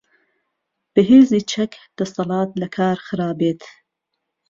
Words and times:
بەهێزی 0.93 1.43
چەك 1.51 1.73
دەسەلات 1.97 2.51
لەکار 2.61 2.97
خرابێت. 3.05 3.61